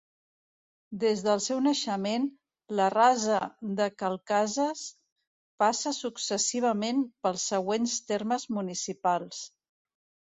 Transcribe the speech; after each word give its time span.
Des 1.01 1.19
del 1.25 1.41
seu 1.47 1.57
naixement, 1.65 2.23
la 2.79 2.87
Rasa 2.93 3.41
de 3.79 3.87
Cal 4.03 4.17
Cases 4.31 4.81
passa 5.65 5.93
successivament 5.99 7.03
pels 7.27 7.45
següents 7.53 7.99
termes 8.13 8.47
municipals. 8.59 9.43